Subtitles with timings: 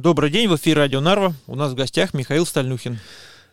[0.00, 1.34] Добрый день, в эфире Радио Нарва.
[1.46, 2.98] У нас в гостях Михаил Стальнюхин.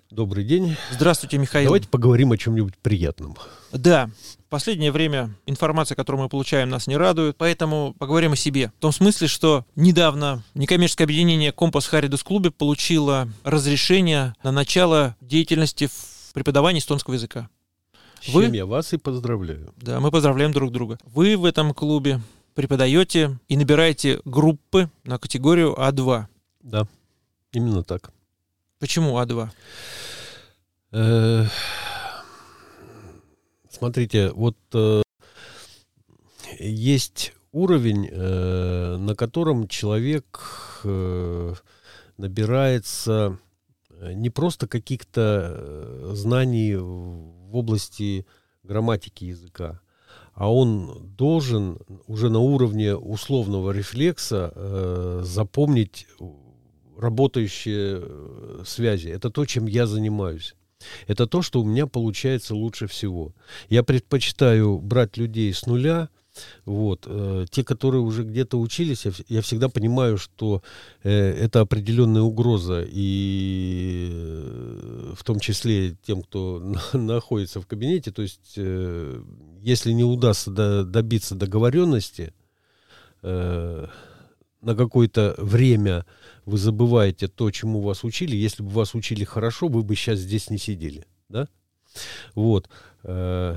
[0.09, 0.77] Добрый день.
[0.91, 1.65] Здравствуйте, Михаил.
[1.65, 3.35] Давайте поговорим о чем-нибудь приятном.
[3.73, 4.09] Да,
[4.45, 8.71] в последнее время информация, которую мы получаем, нас не радует, поэтому поговорим о себе.
[8.77, 15.87] В том смысле, что недавно некоммерческое объединение «Компас Харидус Клубе» получило разрешение на начало деятельности
[15.87, 17.49] в преподавании эстонского языка.
[18.21, 18.43] С Вы...
[18.43, 19.73] чем я вас и поздравляю.
[19.75, 20.97] Да, мы поздравляем друг друга.
[21.03, 22.21] Вы в этом клубе
[22.55, 26.27] преподаете и набираете группы на категорию А2.
[26.67, 26.85] Да,
[27.53, 28.11] именно так.
[28.79, 29.49] Почему А2?
[30.91, 31.45] Э,
[33.69, 35.01] смотрите, вот э,
[36.59, 40.43] есть уровень, э, на котором человек
[42.17, 43.39] набирается
[44.01, 48.25] не просто каких-то знаний в области
[48.63, 49.79] грамматики языка,
[50.33, 56.07] а он должен уже на уровне условного рефлекса э, запомнить
[56.97, 59.09] работающие э, связи.
[59.09, 60.55] Это то, чем я занимаюсь.
[61.07, 63.33] Это то, что у меня получается лучше всего.
[63.69, 66.09] Я предпочитаю брать людей с нуля,
[66.65, 67.05] вот.
[67.05, 70.61] Э, те, которые уже где-то учились, я, я всегда понимаю, что
[71.03, 76.59] э, это определенная угроза, и э, в том числе тем, кто
[76.93, 78.11] на, находится в кабинете.
[78.11, 79.21] То есть, э,
[79.61, 82.33] если не удастся до, добиться договоренности,
[83.23, 83.87] э,
[84.67, 86.05] на какое-то время
[86.45, 88.35] вы забываете то, чему вас учили.
[88.35, 91.05] Если бы вас учили хорошо, вы бы сейчас здесь не сидели.
[91.29, 91.47] Да?
[92.35, 92.69] Вот.
[93.03, 93.55] Э,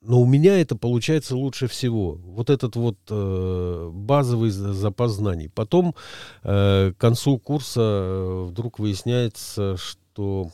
[0.00, 2.14] но у меня это получается лучше всего.
[2.14, 5.48] Вот этот вот э, базовый запас знаний.
[5.48, 5.94] Потом
[6.44, 10.50] э, к концу курса вдруг выясняется, что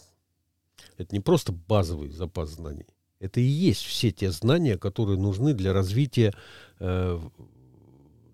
[0.99, 2.87] это не просто базовый запас знаний.
[3.21, 6.35] Это и есть все те знания, которые нужны для развития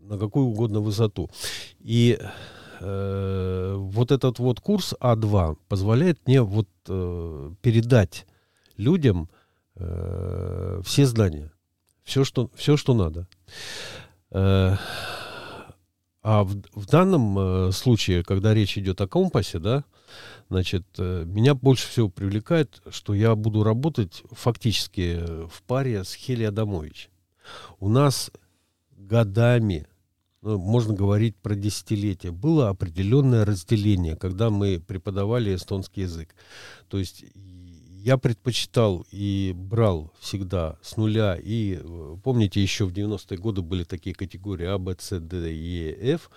[0.09, 1.31] на какую угодно высоту.
[1.81, 2.19] И
[2.81, 8.27] э, вот этот вот курс А2 позволяет мне вот э, передать
[8.77, 9.29] людям
[9.77, 11.53] э, все знания,
[12.05, 13.29] все что, все, что надо.
[14.31, 14.77] Э,
[16.23, 19.85] а в, в данном э, случае, когда речь идет о компасе, да,
[20.49, 26.45] значит, э, меня больше всего привлекает, что я буду работать фактически в паре с Хели
[26.45, 27.11] Адамович.
[27.79, 28.31] У нас
[28.97, 29.87] годами,
[30.57, 36.35] можно говорить про десятилетия, было определенное разделение, когда мы преподавали эстонский язык.
[36.89, 37.25] То есть
[38.09, 41.37] я предпочитал и брал всегда с нуля.
[41.37, 46.15] И э, помните, еще в 90-е годы были такие категории А, Б, С, Д, Е,
[46.15, 46.31] Ф.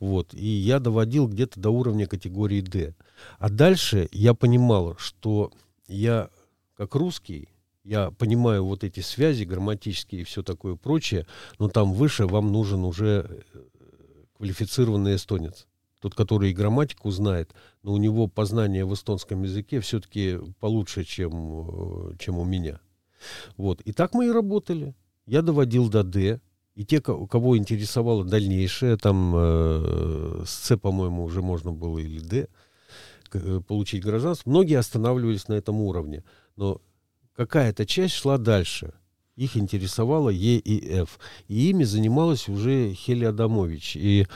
[0.00, 0.34] Вот.
[0.34, 2.94] И я доводил где-то до уровня категории Д.
[3.38, 5.52] А дальше я понимал, что
[5.86, 6.30] я
[6.76, 7.48] как русский,
[7.84, 11.26] я понимаю вот эти связи грамматические и все такое прочее,
[11.58, 13.60] но там выше вам нужен уже э,
[14.36, 15.66] квалифицированный эстонец
[16.04, 22.10] тот, который и грамматику знает, но у него познание в эстонском языке все-таки получше, чем,
[22.10, 22.78] э, чем у меня.
[23.56, 23.80] Вот.
[23.86, 24.94] И так мы и работали.
[25.24, 26.42] Я доводил до «Д»,
[26.74, 32.48] и те, кого интересовало дальнейшее, там э, с «С», по-моему, уже можно было или «Д»,
[33.32, 36.22] э, получить гражданство, многие останавливались на этом уровне.
[36.56, 36.82] Но
[37.36, 38.94] какая-то часть шла дальше.
[39.36, 41.18] Их интересовало Е и Ф.
[41.48, 43.96] И ими занималась уже Хелия Адамович.
[43.96, 44.26] И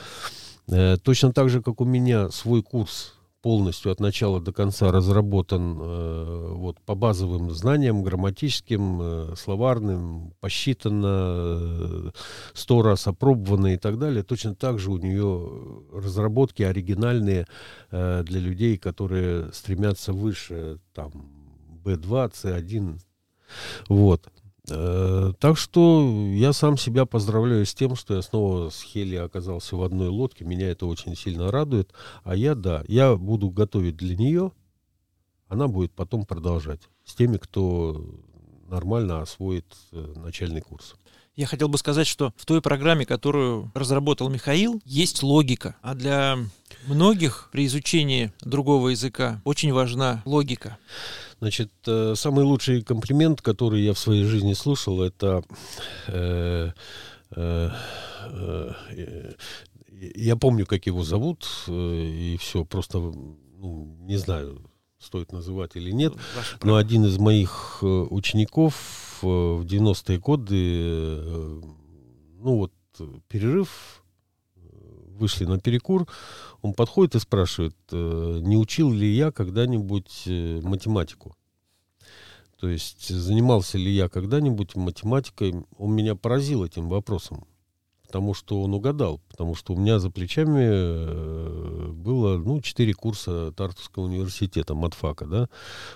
[0.71, 5.79] Э, точно так же, как у меня свой курс полностью от начала до конца разработан
[5.81, 12.13] э, вот, по базовым знаниям, грамматическим, э, словарным, посчитано,
[12.53, 14.25] сто раз опробовано и так далее.
[14.25, 15.51] Точно так же у нее
[15.93, 17.47] разработки оригинальные
[17.91, 21.38] для людей, которые стремятся выше, там,
[21.84, 23.00] B2, C1.
[23.89, 24.28] Вот.
[24.71, 29.77] Э, так что я сам себя поздравляю с тем, что я снова с Хели оказался
[29.77, 30.44] в одной лодке.
[30.44, 31.93] Меня это очень сильно радует.
[32.25, 34.53] А я, да, я буду готовить для нее.
[35.49, 38.05] Она будет потом продолжать с теми, кто
[38.69, 40.94] нормально освоит э, начальный курс.
[41.37, 45.77] Я хотел бы сказать, что в той программе, которую разработал Михаил, есть логика.
[45.83, 46.37] А для
[46.87, 50.79] многих при изучении другого языка очень важна логика.
[51.40, 55.44] Значит, э, самый лучший комплимент, который я в своей жизни слушал, это
[56.08, 56.73] э,
[57.37, 57.70] э,
[58.31, 59.32] э,
[60.14, 64.70] я помню, как его зовут, и все, просто ну, не знаю,
[65.00, 66.14] стоит называть или нет,
[66.62, 71.62] но один из моих учеников в 90-е годы,
[72.41, 72.73] ну вот,
[73.29, 74.05] перерыв,
[75.19, 76.06] вышли на перекур,
[76.62, 81.37] он подходит и спрашивает, э, не учил ли я когда-нибудь э, математику.
[82.61, 85.55] То есть занимался ли я когда-нибудь математикой.
[85.76, 87.47] Он меня поразил этим вопросом,
[88.05, 94.05] потому что он угадал, потому что у меня за плечами было, ну, четыре курса Тартовского
[94.05, 95.49] университета, матфака, да.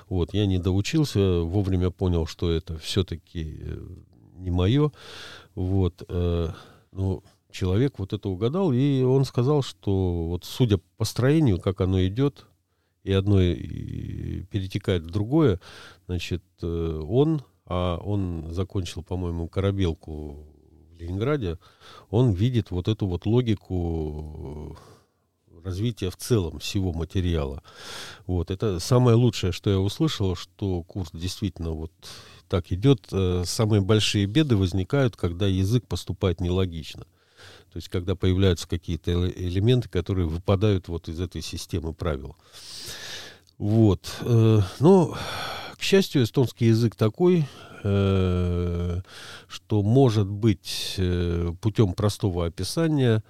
[0.08, 3.86] Вот, я не доучился, вовремя понял, что это все-таки э,
[4.36, 4.92] не мое.
[5.54, 6.50] Вот, э,
[6.92, 7.22] ну,
[7.52, 12.46] человек вот это угадал, и он сказал, что вот судя по строению, как оно идет,
[13.04, 15.60] и одно перетекает в другое,
[16.06, 20.46] значит, э, он, а он закончил, по-моему, корабелку
[20.90, 21.58] в Ленинграде,
[22.10, 24.78] он видит вот эту вот логику
[25.64, 27.62] развития в целом всего материала.
[28.26, 31.92] Вот, это самое лучшее, что я услышал, что курс действительно вот
[32.48, 33.08] так идет.
[33.12, 37.06] Э, самые большие беды возникают, когда язык поступает нелогично.
[37.72, 42.36] То есть, когда появляются какие-то элементы, которые выпадают вот из этой системы правил.
[43.56, 44.14] Вот.
[44.20, 45.16] Э, но,
[45.76, 47.48] к счастью, эстонский язык такой,
[47.82, 49.00] э,
[49.48, 51.00] что может быть
[51.60, 53.22] путем простого описания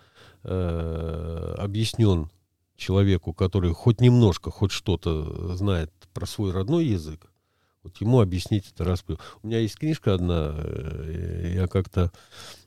[0.43, 2.29] объяснен
[2.77, 7.33] человеку, который хоть немножко, хоть что-то знает про свой родной язык,
[7.83, 9.05] вот ему объяснить это раз.
[9.43, 12.62] У меня есть книжка одна, э, я как-то э,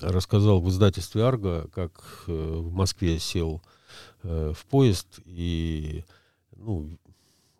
[0.00, 3.62] рассказал в издательстве Арго, как э, в Москве сел
[4.22, 6.04] э, в поезд, и
[6.56, 6.88] ну,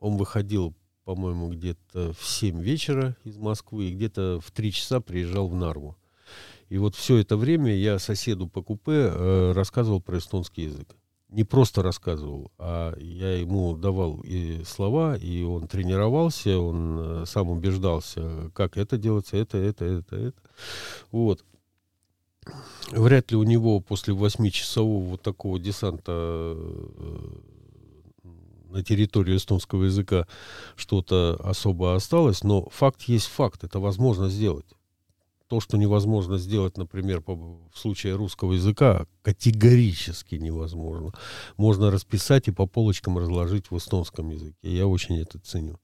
[0.00, 5.49] он выходил, по-моему, где-то в 7 вечера из Москвы, и где-то в 3 часа приезжал
[5.49, 5.96] в Нарву.
[6.69, 10.96] И вот все это время я соседу по купе э, рассказывал про эстонский язык
[11.32, 17.49] не просто рассказывал, а я ему давал и слова, и он тренировался, он э, сам
[17.49, 20.43] убеждался, как это делается, это, это, это, это.
[21.11, 21.44] Вот.
[22.90, 27.29] Вряд ли у него после восьмичасового вот такого десанта э,
[28.69, 30.26] на территории эстонского языка
[30.76, 34.67] что-то особо осталось, но факт есть факт, это возможно сделать
[35.52, 41.12] то, что невозможно сделать, например, по, в случае русского языка, категорически невозможно.
[41.58, 44.56] Можно расписать и по полочкам разложить в эстонском языке.
[44.62, 45.78] Я очень это ценю.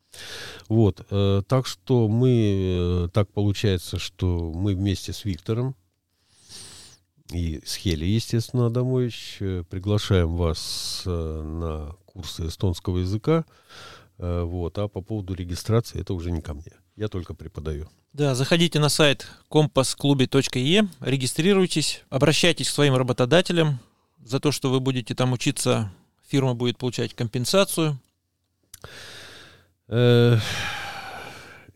[0.70, 5.76] Вот, э, так что мы, э, так получается, что мы вместе с Виктором
[7.31, 13.44] и с Хели, естественно, Адамович, э, приглашаем вас э, на курсы эстонского языка.
[14.17, 16.73] Э, вот, а по поводу регистрации это уже не ко мне.
[16.97, 17.87] Я только преподаю.
[18.19, 23.79] Да, заходите на сайт компасклубе.е, регистрируйтесь, обращайтесь к своим работодателям.
[24.25, 25.93] За то, что вы будете там учиться,
[26.26, 27.97] фирма будет получать компенсацию.
[29.87, 30.37] Э,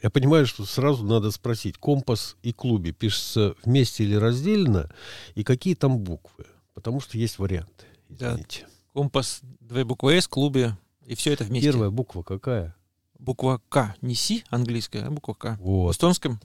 [0.03, 4.91] я понимаю, что сразу надо спросить, компас и клубе пишется вместе или раздельно,
[5.37, 6.47] и какие там буквы?
[6.75, 7.87] Потому что есть варианты.
[8.09, 8.63] Извините.
[8.63, 8.69] Да.
[8.95, 11.71] Компас, две буквы С, клубе, и все это вместе.
[11.71, 12.75] Первая буква какая?
[13.23, 15.57] Буква К, не Си английская, а буква К.
[15.61, 15.89] Вот.
[15.89, 16.41] В эстонском?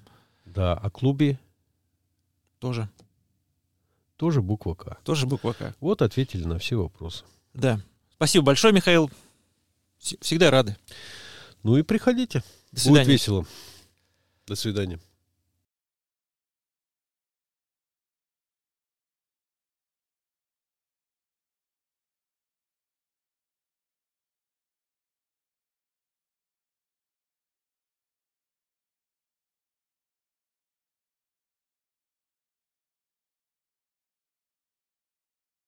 [0.45, 1.39] Да, а клубе?
[2.59, 2.89] Тоже.
[4.15, 4.97] Тоже буква К.
[5.03, 5.75] Тоже буква К.
[5.79, 7.25] Вот ответили на все вопросы.
[7.53, 7.81] Да.
[8.15, 9.11] Спасибо большое, Михаил.
[9.97, 10.77] Всегда рады.
[11.63, 12.43] Ну и приходите.
[12.71, 13.05] До свидания.
[13.05, 13.45] Будет весело.
[14.45, 14.99] До свидания.